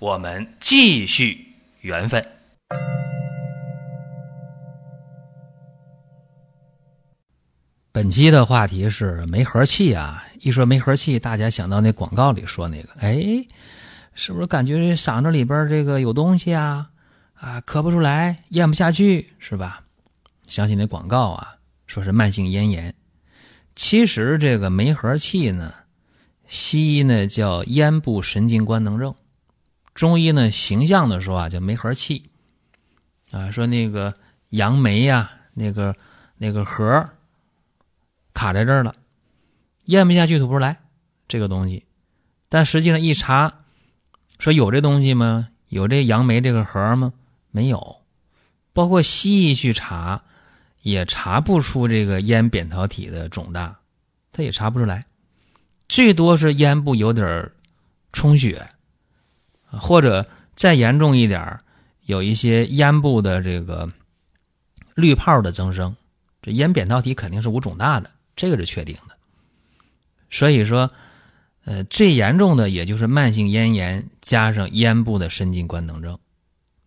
[0.00, 1.44] 我们继续
[1.80, 2.24] 缘分。
[7.90, 10.22] 本期的话题是梅核气啊！
[10.38, 13.44] 一说梅核气，大家想到那广告里说那个，哎，
[14.14, 16.90] 是不是感觉这嗓子里边这个有东西啊？
[17.34, 19.82] 啊，咳不出来，咽不下去，是吧？
[20.46, 21.56] 想起那广告啊，
[21.88, 22.94] 说是慢性咽炎。
[23.74, 25.74] 其实这个梅核气呢，
[26.46, 29.12] 西医呢叫咽部神经官能症。
[29.98, 32.30] 中医呢，形象的说啊，叫梅核气，
[33.32, 34.14] 啊，说那个
[34.50, 35.92] 杨梅呀，那个
[36.36, 37.04] 那个核
[38.32, 38.94] 卡在这儿了，
[39.86, 40.78] 咽不下去，吐不出来
[41.26, 41.84] 这个东西。
[42.48, 43.64] 但实际上一查，
[44.38, 45.48] 说有这东西吗？
[45.66, 47.12] 有这杨梅这个核吗？
[47.50, 47.96] 没有。
[48.72, 50.22] 包括西医去查，
[50.82, 53.76] 也查不出这个咽扁桃体的肿大，
[54.30, 55.06] 他也查不出来，
[55.88, 57.50] 最多是咽部有点
[58.12, 58.64] 充血。
[59.70, 61.58] 或者再严重一点
[62.06, 63.88] 有一些咽部的这个
[64.94, 65.94] 滤泡的增生，
[66.40, 69.16] 这咽扁桃体肯定是无肿大的，这个是确定的。
[70.30, 70.90] 所以说，
[71.64, 76.18] 呃，最严重的也就是慢性咽炎加上咽部的神经官能症，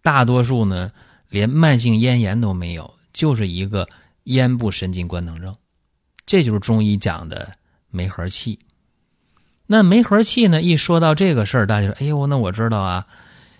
[0.02, 0.92] 大多数呢
[1.30, 3.88] 连慢性咽炎都没有，就是一个
[4.24, 5.56] 咽部神经官能症，
[6.26, 7.52] 这就是中医讲的
[7.90, 8.60] 梅核气。
[9.72, 10.62] 那梅核气呢？
[10.62, 13.08] 一说到这个事儿，大家说：“哎呦，那我知道啊，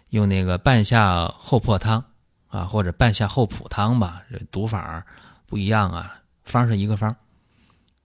[0.10, 2.04] 用那个半夏厚朴汤
[2.50, 5.06] 啊，或者半夏厚朴汤吧，这读法
[5.46, 7.16] 不一样啊，方是一个方。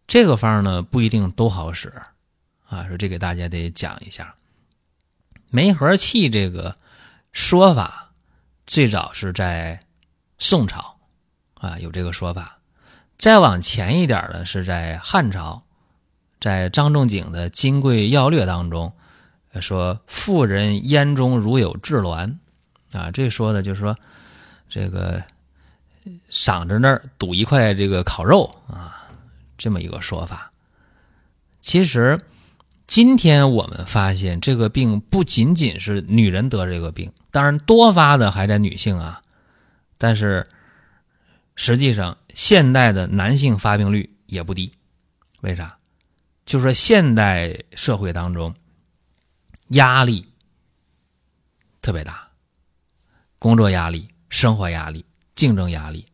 [0.07, 1.93] 这个方呢不一定都好使
[2.69, 4.33] 啊，说这给大家得讲一下。
[5.51, 6.77] 梅核气这个
[7.33, 8.13] 说法
[8.69, 9.81] 最早是在
[10.39, 10.97] 宋朝
[11.55, 12.59] 啊，有这个说法。
[13.19, 15.66] 再往前一点呢是在汉朝。
[16.41, 18.93] 在张仲景的《金匮要略》当中，
[19.61, 22.37] 说妇人咽中如有炙挛，
[22.93, 23.97] 啊，这说的就是说，
[24.69, 25.23] 这个
[26.31, 29.09] 嗓子那儿堵一块这个烤肉啊，
[29.57, 30.53] 这么一个说法。
[31.61, 32.21] 其实
[32.87, 39.23] 今天我们发现，这个病不仅仅是女人得这个病，当然多发的还在女性啊，
[39.99, 40.47] 但是
[41.57, 44.71] 实际上现代的男性发病率也不低，
[45.41, 45.77] 为啥？
[46.47, 48.55] 就是说，现代社会当中，
[49.69, 50.27] 压力
[51.83, 52.29] 特别大，
[53.41, 56.07] 工作压力、生活压力、竞争压力，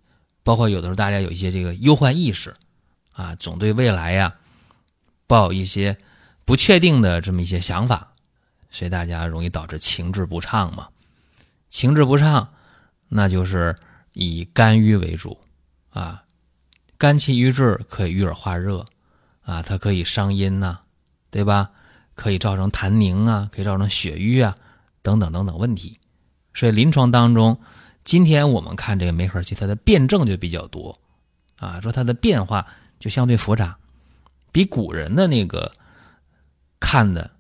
[0.43, 2.55] 包括有的时候大家有一些这个忧患意识，
[3.13, 4.35] 啊，总对未来呀
[5.27, 5.97] 抱一些
[6.47, 8.15] 不确定的这么一些想法，
[8.71, 10.89] 所以大家容易导致情志不畅嘛。
[11.69, 12.55] 情志不畅，
[13.09, 13.77] 那就是
[14.15, 15.39] 以肝郁为主
[15.91, 16.25] 啊，
[16.97, 18.87] 肝气郁滞可以郁而化热。
[19.43, 20.79] 啊，它可以伤阴呐，
[21.31, 21.71] 对吧？
[22.15, 24.55] 可以造成痰凝啊，可以造成血瘀啊，
[25.01, 25.99] 等等等等问题。
[26.53, 27.59] 所以临床当中，
[28.05, 30.97] 今天我们看这个梅核气，它的辩证就比较多
[31.57, 32.67] 啊，说它的变化
[33.01, 33.77] 就相对复杂，
[34.53, 35.73] 比古人的那个
[36.79, 37.31] 看的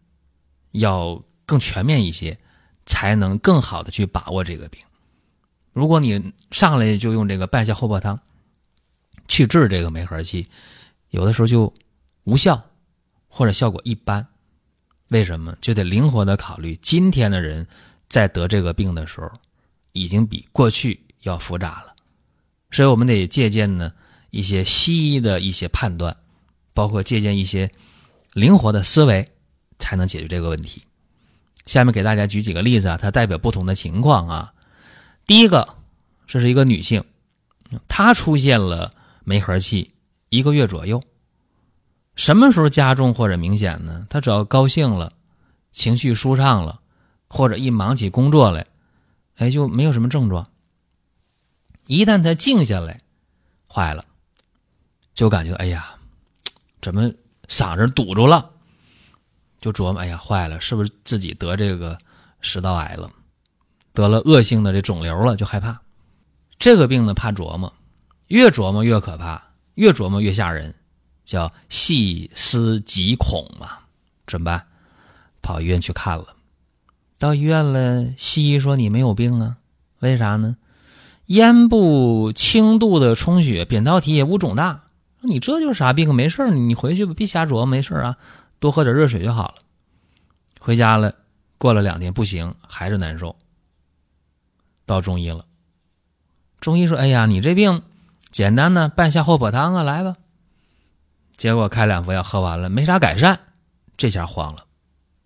[0.70, 2.36] 要更全面一些，
[2.86, 4.82] 才能更好的去把握这个病。
[5.72, 8.18] 如果你上来就用这个半夏厚朴汤
[9.28, 10.48] 去治这个梅核气，
[11.10, 11.72] 有的时候就。
[12.24, 12.70] 无效，
[13.28, 14.26] 或者效果一般，
[15.08, 16.78] 为什么就得灵活的考虑？
[16.80, 17.66] 今天的人
[18.08, 19.30] 在得这个病的时候，
[19.92, 21.94] 已经比过去要复杂了，
[22.70, 23.92] 所以我们得借鉴呢
[24.30, 26.16] 一些西医的一些判断，
[26.72, 27.70] 包括借鉴一些
[28.32, 29.28] 灵活的思维，
[29.78, 30.84] 才能解决这个问题。
[31.66, 34.52] 下面给大家举几个例子啊，它代表不同的情况啊。
[35.26, 35.76] 第一个，
[36.26, 37.04] 这是一个女性，
[37.88, 38.92] 她出现了
[39.24, 39.92] 梅核气
[40.28, 41.02] 一个月左右。
[42.14, 44.06] 什么时候加重或者明显呢？
[44.10, 45.12] 他只要高兴了，
[45.70, 46.80] 情绪舒畅了，
[47.26, 48.66] 或者一忙起工作来，
[49.36, 50.46] 哎，就没有什么症状。
[51.86, 53.00] 一旦他静下来，
[53.66, 54.04] 坏了，
[55.14, 55.96] 就感觉哎呀，
[56.80, 57.10] 怎么
[57.48, 58.50] 嗓子堵住了？
[59.58, 61.96] 就琢磨哎呀，坏了，是不是自己得这个
[62.40, 63.10] 食道癌了，
[63.94, 65.36] 得了恶性的这肿瘤了？
[65.36, 65.80] 就害怕。
[66.58, 67.72] 这个病呢，怕琢磨，
[68.28, 69.42] 越琢磨越可怕，
[69.74, 70.74] 越琢磨越吓人。
[71.24, 73.68] 叫细思极恐嘛，
[74.26, 74.66] 怎么办？
[75.40, 76.34] 跑医院去看了，
[77.18, 79.56] 到医院了，西医说你没有病啊，
[80.00, 80.56] 为啥呢？
[81.26, 84.82] 咽部轻度的充血，扁桃体也无肿大，
[85.20, 86.14] 你这就是啥病？
[86.14, 88.16] 没事你回去吧，别瞎琢磨，没事啊，
[88.58, 89.54] 多喝点热水就好了。
[90.60, 91.14] 回家了，
[91.58, 93.34] 过了两天不行，还是难受。
[94.84, 95.44] 到中医了，
[96.60, 97.82] 中医说：“哎呀，你这病
[98.30, 100.16] 简单的半夏厚朴汤啊，来吧。”
[101.36, 103.38] 结果开两副药喝完了，没啥改善，
[103.96, 104.64] 这下慌了，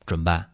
[0.06, 0.48] 怎么办？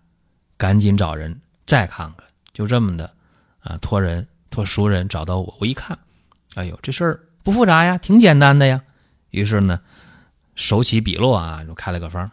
[0.56, 2.26] 赶紧找人再看看。
[2.52, 3.12] 就这么的
[3.60, 5.98] 啊，托人托熟人找到我，我一看，
[6.54, 8.80] 哎呦，这事儿不复杂呀，挺简单的呀。
[9.30, 9.80] 于是呢，
[10.54, 12.30] 手起笔落啊，就开了个方。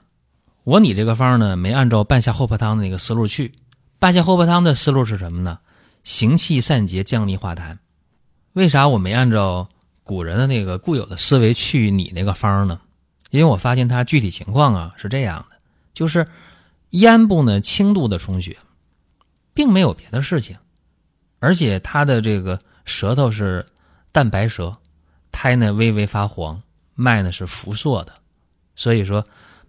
[0.63, 3.53] 我拟这个方呢，没按照半夏厚朴汤的那个思路去。
[3.97, 5.59] 半夏厚朴汤的思路是什么呢？
[6.03, 7.77] 行气散结，降逆化痰。
[8.53, 9.69] 为啥我没按照
[10.03, 12.79] 古人的那个固有的思维去拟那个方呢？
[13.29, 15.57] 因为我发现他具体情况啊是这样的，
[15.93, 16.27] 就是
[16.91, 18.57] 咽部呢轻度的充血，
[19.53, 20.57] 并没有别的事情，
[21.39, 23.65] 而且他的这个舌头是
[24.11, 24.75] 淡白舌，
[25.31, 26.61] 苔呢微微发黄，
[26.95, 28.13] 脉呢是浮涩的，
[28.75, 29.23] 所以说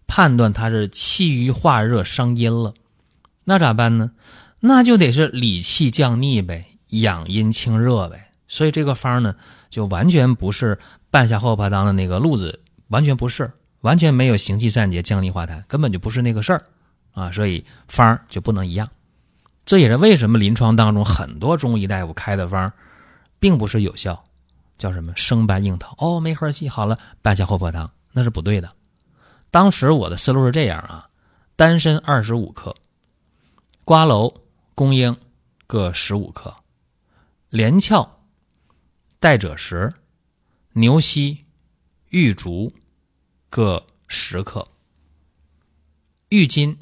[0.07, 2.73] 判断他是气郁化热伤阴了，
[3.45, 4.13] 那咋办呢？
[4.61, 8.31] 那就得是理气降逆呗，养阴清热呗。
[8.49, 9.37] 所以这个方呢，
[9.71, 10.79] 就完全不是
[11.11, 12.61] 半夏厚朴汤的那个路子。
[12.91, 13.51] 完全不是，
[13.81, 16.63] 完全没有行气散结、降逆化痰，根本就不是那个事儿
[17.13, 17.33] 啊！
[17.33, 18.89] 所以方就不能一样。
[19.65, 22.73] 这也是为什么临床当中很多中医大夫开的方，
[23.39, 24.25] 并不是有效，
[24.77, 28.71] 叫什么生搬硬套哦，没合气好了，半夏厚朴汤那是不对的。
[29.51, 31.09] 当时我的思路是这样啊：
[31.55, 32.75] 丹参二十五克，
[33.85, 34.35] 瓜蒌、
[34.75, 35.17] 公英
[35.67, 36.55] 各十五克，
[37.49, 38.21] 连翘、
[39.21, 39.93] 代赭石、
[40.73, 41.45] 牛膝、
[42.11, 42.73] 玉竹。
[43.53, 44.69] 各十克，
[46.29, 46.79] 郁金、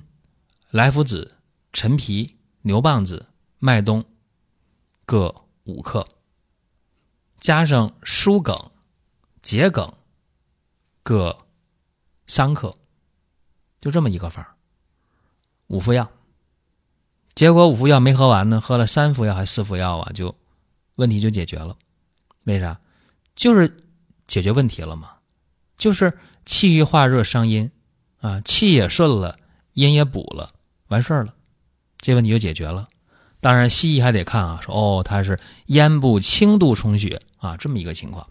[0.69, 1.37] 莱菔子、
[1.73, 3.29] 陈皮、牛蒡子、
[3.59, 4.05] 麦冬
[5.07, 5.35] 各
[5.65, 6.07] 五克，
[7.41, 8.71] 加上疏梗、
[9.41, 9.91] 桔梗
[11.03, 11.47] 各
[12.27, 12.77] 三克，
[13.81, 14.47] 就这么一个方
[15.69, 16.13] 五副药。
[17.35, 20.37] 结果五副药没喝完呢，喝了三副药还四副药啊，就
[20.97, 21.79] 问题就解决了。
[22.45, 22.79] 为啥？
[23.35, 23.89] 就是
[24.27, 25.18] 解决问题了嘛，
[25.79, 26.13] 就是。
[26.51, 27.71] 气郁化热伤阴，
[28.23, 29.39] 啊，气也顺了，
[29.75, 30.49] 阴也补了，
[30.87, 31.35] 完事儿了，
[31.99, 32.89] 这问题就解决了。
[33.39, 38.27] 当然，西医还得看啊，说哦，他是咽部轻度充血啊，这么一个情况，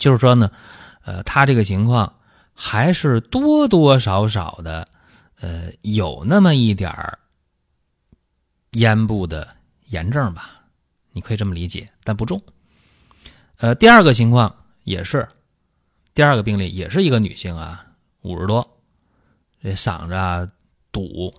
[0.00, 0.50] 就是说呢，
[1.04, 2.12] 呃，他这个情况
[2.52, 4.84] 还是多多少少的，
[5.40, 7.16] 呃，有那么一点儿
[8.72, 9.46] 咽部的
[9.90, 10.60] 炎症吧，
[11.12, 12.42] 你可以这么理解，但不重。
[13.58, 14.52] 呃，第二个情况
[14.82, 15.28] 也是。
[16.14, 17.86] 第二个病例也是一个女性啊，
[18.20, 18.78] 五十多，
[19.62, 20.46] 这嗓子啊
[20.90, 21.32] 堵，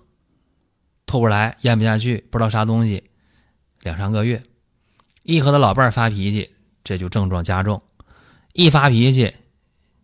[1.06, 3.08] 吐不出来，咽不下去，不知道啥东西，
[3.82, 4.42] 两三个月，
[5.22, 6.50] 一和他老伴发脾气，
[6.82, 7.80] 这就症状加重，
[8.52, 9.32] 一发脾气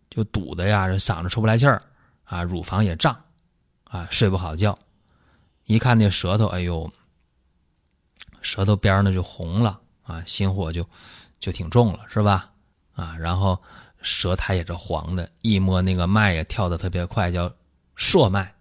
[0.09, 1.81] 就堵的呀，这嗓子出不来气儿
[2.23, 3.13] 啊，乳房也胀
[3.83, 4.79] 啊，睡不好觉，
[5.65, 6.89] 一看那舌头，哎呦，
[8.41, 10.87] 舌头边呢就红了啊，心火就
[11.41, 12.49] 就挺重了，是吧？
[12.93, 13.61] 啊，然后。
[14.01, 17.51] 舌苔也是黄的，一摸那个脉也跳得特别快，叫
[17.95, 18.51] 朔脉，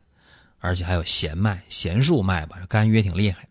[0.59, 3.47] 而且还有弦脉、弦数脉吧，肝郁挺厉害。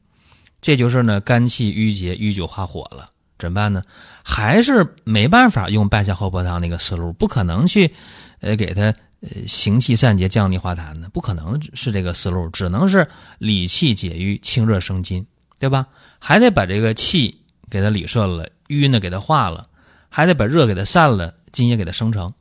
[0.62, 3.07] 这就是呢，肝气郁结，郁久化火了，
[3.38, 3.81] 怎么办呢？
[4.23, 7.94] 还是没办法用半夏厚朴汤那个思路，不可能去，
[8.42, 15.25] 呃，给他呃行气散结、降逆化痰的，不可能是这个思路，只能是理气解郁、清热生津，
[15.57, 15.87] 对吧？
[16.19, 19.66] 还得把这个气给它理顺了，瘀呢给它化了，
[20.09, 21.33] 还得把热给它散了。
[21.59, 22.33] 津液给它生成，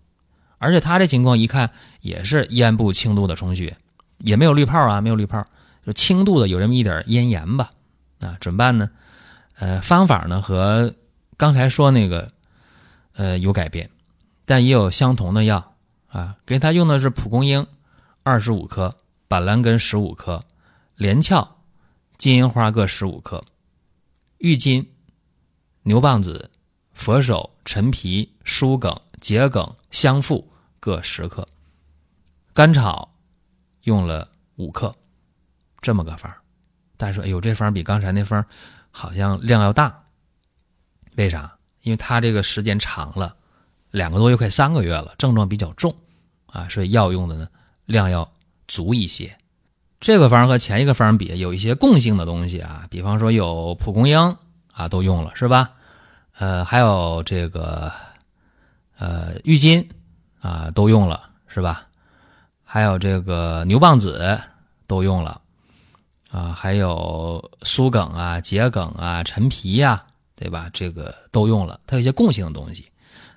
[0.59, 1.73] 而且他这情况一看
[2.03, 3.77] 也是咽部轻度的充血，
[4.19, 5.45] 也没有滤泡啊，没有滤泡，
[5.85, 7.71] 就轻度的有这么一点咽炎吧，
[8.21, 8.89] 啊，怎么办呢？
[9.57, 10.95] 呃，方法呢和
[11.37, 12.31] 刚才说那个
[13.15, 13.91] 呃有改变，
[14.47, 15.75] 但也有相同的药
[16.07, 17.67] 啊，给他用的是蒲公英
[18.23, 18.97] 二十五克，
[19.27, 20.45] 板蓝根十五克，
[20.95, 21.57] 连翘、
[22.17, 23.43] 金银花各十五克，
[24.39, 24.89] 郁金、
[25.83, 26.53] 牛蒡子。
[26.95, 31.47] 佛手、陈皮、疏梗、桔梗、香附各十克，
[32.53, 33.09] 甘草
[33.83, 34.95] 用了五克，
[35.81, 36.33] 这么个方
[36.97, 38.45] 但是，哎呦，这方比刚才那方
[38.91, 40.03] 好像量要大。
[41.17, 41.57] 为啥？
[41.83, 43.35] 因为他这个时间长了，
[43.91, 45.95] 两个多月快三个月了，症状比较重
[46.47, 47.49] 啊，所以药用的呢
[47.87, 48.31] 量要
[48.67, 49.37] 足一些。
[50.01, 54.37] 这个方和前一个方比，有一些共性的东西啊，比方说有蒲公英
[54.73, 55.71] 啊，都用了是吧？
[56.39, 57.93] 呃，还有这个，
[58.99, 59.89] 呃，郁金
[60.41, 61.87] 啊，都用了是吧？
[62.65, 64.39] 还有这个牛蒡子
[64.87, 65.41] 都用了，
[66.31, 70.69] 啊，还有苏梗啊、桔梗啊、陈皮呀，对吧？
[70.73, 72.91] 这个都用了，它有一些共性的东西，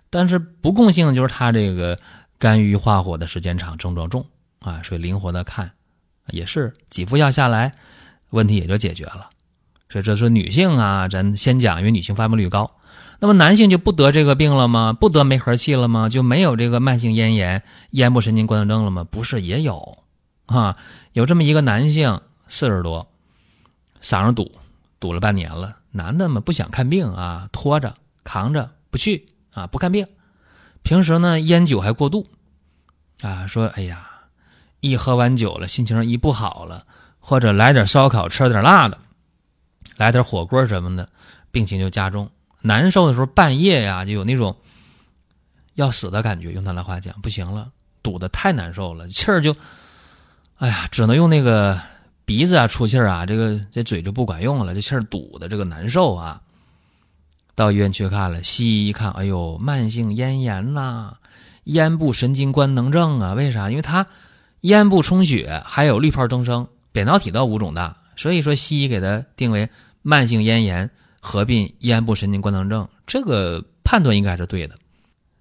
[0.10, 1.98] 但是不共性的就是它这个
[2.38, 4.26] 肝郁化火的时间长，症状重
[4.60, 5.72] 啊，所以灵活的看，
[6.28, 7.72] 也是几副药下来，
[8.32, 9.30] 问题也就解决了。
[9.90, 12.70] 所以这是女性啊，咱先讲，因为女性发病率高。
[13.20, 14.94] 那么男性就不得这个病了吗？
[14.94, 16.10] 不得梅核气了吗？
[16.10, 19.04] 就没有这个慢性咽炎、咽部神经官能症了吗？
[19.04, 19.98] 不是，也有
[20.48, 20.76] 啊。
[21.14, 23.08] 有这么一个男性，四十多，
[24.02, 24.52] 嗓子堵，
[25.00, 25.78] 堵了半年了。
[25.92, 27.94] 男的嘛，不想看病啊，拖着
[28.24, 30.08] 扛着不去啊，不看病。
[30.82, 32.26] 平时呢，烟酒还过度
[33.22, 34.10] 啊，说哎呀，
[34.80, 36.86] 一喝完酒了，心情一不好了，
[37.20, 38.98] 或者来点烧烤，吃点辣的，
[39.98, 41.08] 来点火锅什么的，
[41.52, 42.28] 病情就加重。
[42.62, 44.56] 难受的时候，半夜呀就有那种
[45.76, 46.52] 要死的感觉。
[46.52, 47.70] 用他的话讲，不行了，
[48.04, 49.56] 堵得太难受了，气儿就，
[50.58, 51.80] 哎呀，只能用那个
[52.24, 56.42] 鼻子啊出气儿啊，这个这嘴就不管用了，这气儿堵的这个难受啊。
[57.54, 61.18] 到医院去看了，西医一看，哎呦，慢性咽炎呐，
[61.66, 63.34] 咽部神经官能症啊。
[63.34, 63.70] 为啥？
[63.70, 64.06] 因为他
[64.62, 69.70] 咽部充血，还有滤泡增生，扁桃体到五种大，所以说西医给他定为
[70.02, 70.90] 慢性咽炎。
[71.22, 74.76] 合并咽部神经官能症，这个判断应该是对的，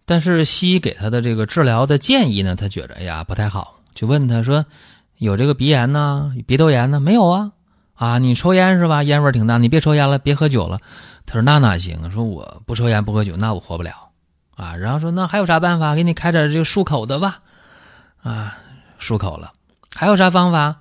[0.04, 4.64] 但是西医给他的这个治疗的建议呢，他觉着哎呀不太好，就问他说
[5.16, 7.00] 有这个鼻炎呢，鼻窦炎呢？
[7.00, 7.50] 没有啊，
[7.94, 9.02] 啊你抽烟是吧？
[9.02, 10.78] 烟味挺大，你别抽烟了，别喝酒了。
[11.24, 12.10] 他说那哪行？
[12.10, 14.10] 说我不抽烟不喝酒，那我活不了
[14.56, 14.76] 啊。
[14.76, 15.94] 然后说那还有啥办法？
[15.94, 17.40] 给你开点这个漱口的吧，
[18.22, 18.58] 啊
[19.00, 19.50] 漱口了。
[19.94, 20.76] 还有啥方法？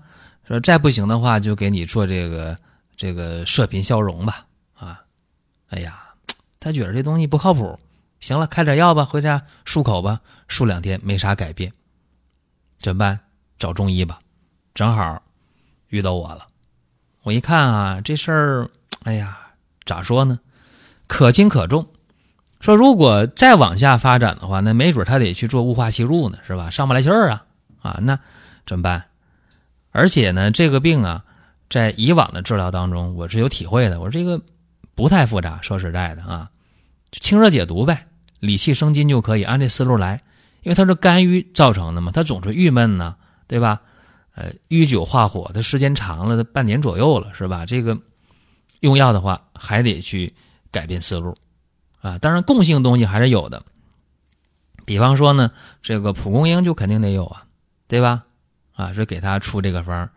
[0.47, 2.57] 说再不行的话，就给你做这个
[2.97, 4.45] 这个射频消融吧。
[5.69, 6.03] 哎呀，
[6.59, 7.79] 他觉得这东西不靠谱。
[8.19, 10.19] 行了，开点药吧，回家漱口吧。
[10.49, 11.71] 漱两天没啥改变，
[12.79, 13.17] 怎么办？
[13.57, 14.19] 找中医吧。
[14.73, 15.21] 正好
[15.87, 16.45] 遇到我了。
[17.23, 18.69] 我一看啊，这事儿，
[19.03, 19.37] 哎呀，
[19.85, 20.39] 咋说呢？
[21.07, 21.87] 可轻可重。
[22.59, 26.69] 说如果再往下发展的话，那没准他得去做雾化吸入呢，是吧？
[26.69, 27.45] 上不来气儿啊
[27.81, 28.19] 啊，那
[28.65, 29.05] 怎么办？
[29.91, 31.23] 而且呢，这个病啊，
[31.69, 34.01] 在以往的治疗当中，我是有体会的。
[34.01, 34.41] 我说这个。
[34.99, 36.49] 不太复杂，说实在的啊，
[37.09, 38.03] 清热解毒呗，
[38.41, 40.21] 理气生津就可以，按这思路来。
[40.63, 43.15] 因为它是肝郁造成的嘛，它总是郁闷呢，
[43.47, 43.81] 对吧？
[44.35, 47.65] 呃，郁久化火，它时间长了，它半年左右了，是吧？
[47.65, 47.97] 这个
[48.81, 50.33] 用药的话，还得去
[50.69, 51.33] 改变思路
[52.01, 52.17] 啊。
[52.17, 53.63] 当然，共性东西还是有的，
[54.83, 55.49] 比方说呢，
[55.81, 57.45] 这个蒲公英就肯定得有啊，
[57.87, 58.25] 对吧？
[58.75, 60.09] 啊，是给他出这个方，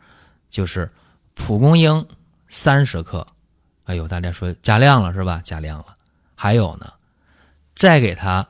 [0.50, 0.90] 就是
[1.34, 2.04] 蒲公英
[2.48, 3.24] 三十克。
[3.92, 5.42] 哎呦，大家说加量了是吧？
[5.44, 5.98] 加量了。
[6.34, 6.94] 还有呢，
[7.74, 8.48] 再给他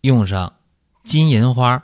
[0.00, 0.52] 用上
[1.04, 1.80] 金银花，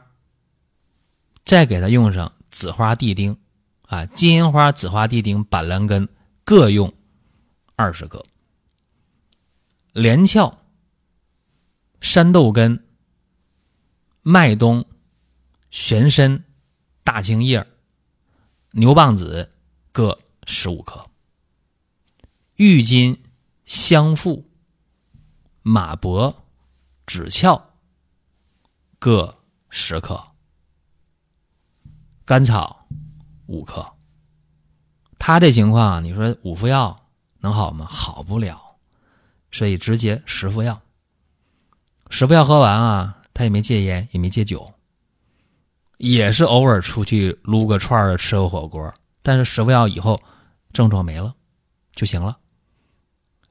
[1.44, 3.38] 再给他用上紫花地丁，
[3.82, 6.08] 啊，金银花、紫花地丁、板蓝根
[6.42, 6.92] 各用
[7.76, 8.24] 二十克，
[9.92, 10.58] 连翘、
[12.00, 12.84] 山豆根、
[14.22, 14.84] 麦冬、
[15.70, 16.42] 玄参、
[17.04, 17.64] 大青叶、
[18.72, 19.48] 牛蒡子
[19.92, 21.06] 各十五克。
[22.62, 23.18] 郁金、
[23.64, 24.50] 香附、
[25.62, 26.34] 马勃、
[27.06, 27.62] 枳壳
[28.98, 29.38] 各
[29.70, 30.22] 十克，
[32.26, 32.86] 甘草
[33.46, 33.94] 五克。
[35.18, 37.86] 他这情况，你说五副药能好吗？
[37.86, 38.76] 好不了，
[39.50, 40.82] 所以直接十副药。
[42.10, 44.70] 十副药喝完啊，他也没戒烟，也没戒酒，
[45.96, 48.92] 也是偶尔出去撸个串儿、吃个火锅。
[49.22, 50.22] 但是十副药以后，
[50.74, 51.34] 症状没了
[51.94, 52.36] 就行了。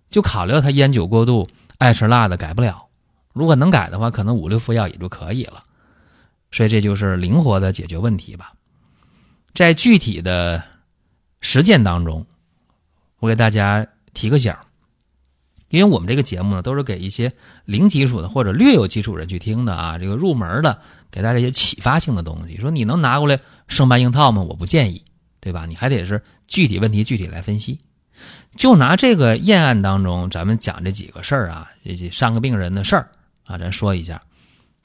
[0.09, 1.47] 就考虑到他烟酒过度，
[1.77, 2.87] 爱吃辣的改不了。
[3.33, 5.61] 如果能改的话，可能五六副药也就可以了。
[6.51, 8.51] 所以这就是灵活的解决问题吧。
[9.53, 10.63] 在具体的
[11.41, 12.25] 实践当中，
[13.19, 14.53] 我给大家提个醒
[15.69, 17.31] 因为我们这个节目呢，都是给一些
[17.65, 19.99] 零基础的或者略有基础人去听的啊。
[19.99, 22.57] 这个入门的，给大家一些启发性的东西。
[22.57, 24.41] 说你能拿过来生搬硬套吗？
[24.41, 25.03] 我不建议，
[25.39, 25.67] 对吧？
[25.67, 27.79] 你还得是具体问题具体来分析。
[28.57, 33.09] 就拿这个验案当中，咱们讲这几个事儿啊，这这三个病人的事儿
[33.45, 34.21] 啊，咱说一下，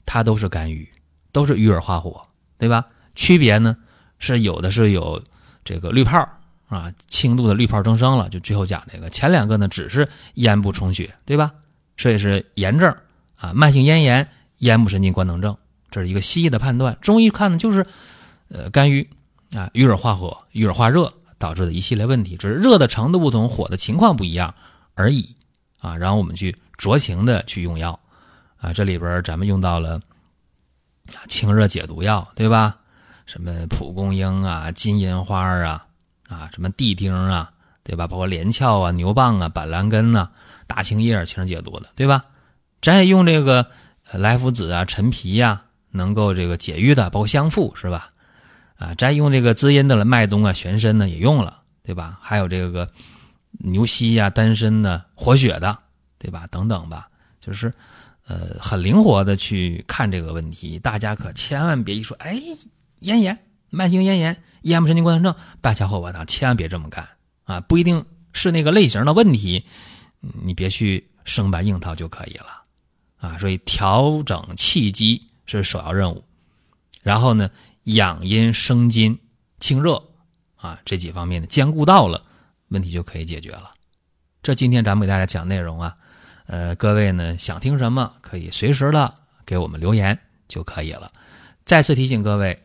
[0.05, 0.87] 他都是肝郁，
[1.31, 2.25] 都是郁而化火，
[2.57, 2.85] 对吧？
[3.15, 3.75] 区别呢
[4.19, 5.21] 是有的是有
[5.63, 6.29] 这个滤泡
[6.69, 9.09] 啊，轻度的滤泡增生了，就最后讲这个。
[9.09, 11.51] 前两个呢只是咽部充血，对吧？
[11.97, 12.95] 所以是炎症
[13.37, 14.29] 啊，慢性咽炎、
[14.59, 15.57] 咽部神经官能症，
[15.91, 16.97] 这是一个西医的判断。
[17.01, 17.85] 中医看呢就是
[18.49, 19.09] 呃肝郁
[19.55, 21.11] 啊，郁而化火，郁而化热。
[21.37, 24.53] 导致的一系列问题，只是热的程度不同，火的情况不一样
[24.93, 25.35] 而已
[25.79, 25.95] 啊。
[25.97, 27.99] 然后我们去酌情的去用药
[28.57, 28.73] 啊。
[28.73, 30.01] 这里边咱们用到了
[31.27, 32.77] 清热解毒药，对吧？
[33.25, 35.85] 什么蒲公英啊、金银花啊
[36.29, 37.51] 啊，什么地丁啊，
[37.83, 38.07] 对吧？
[38.07, 40.29] 包括连翘啊、牛蒡啊、板蓝根呐、
[40.67, 42.25] 大青叶清热解毒的，对吧？
[42.81, 43.67] 咱也用这个
[44.11, 48.09] 莱菔子啊、陈皮呀，能够这个解郁的，包括香附，是吧？
[48.77, 52.19] 啊，再用这个滋阴的了，麦冬啊、玄参呢也用了，对吧？
[52.21, 52.85] 还有这个
[53.51, 55.79] 牛膝呀、丹参呢，活血的，
[56.17, 56.45] 对吧？
[56.51, 57.07] 等等吧，
[57.39, 57.71] 就是
[58.27, 60.77] 呃很灵活的去看这个问题。
[60.77, 62.37] 大家可千万别一说，哎，
[62.99, 63.37] 咽炎、
[63.69, 67.07] 慢性咽炎、咽部神经官能症，半夏厚朴汤，千万别这么干
[67.45, 67.61] 啊！
[67.61, 69.63] 不一定是那个类型的问题，
[70.19, 72.47] 你别去生搬硬套就可以了
[73.15, 73.37] 啊。
[73.37, 76.21] 所以调整气机是首要任务，
[77.01, 77.49] 然后呢？
[77.85, 79.19] 养阴生津、
[79.59, 80.03] 清热
[80.57, 82.23] 啊，这几方面的兼顾到了，
[82.67, 83.71] 问题就可以解决了。
[84.43, 85.97] 这今天咱们给大家讲内容啊，
[86.47, 89.15] 呃，各位呢想听什么可以随时的
[89.45, 91.11] 给我们留言就可以了。
[91.63, 92.63] 再次提醒各位，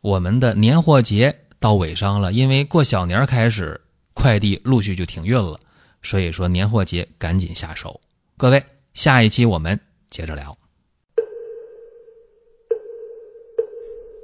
[0.00, 3.80] 我们的年货节到尾声了，因为过小年开始
[4.12, 5.60] 快递陆续就停运了，
[6.02, 8.00] 所以说年货节赶紧下手。
[8.36, 8.64] 各位，
[8.94, 9.78] 下一期我们
[10.10, 10.56] 接着聊。